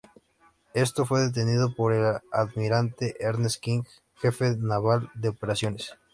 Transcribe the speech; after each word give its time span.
Esto, 0.73 1.05
fue 1.05 1.19
detenido 1.21 1.75
por 1.75 1.93
el 1.93 2.15
almirante 2.31 3.17
Ernest 3.19 3.61
King, 3.61 3.83
jefe 4.15 4.57
naval 4.57 5.11
de 5.13 5.29
operaciones. 5.29 5.91